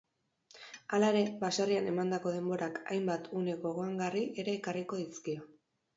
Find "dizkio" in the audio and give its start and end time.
5.07-5.51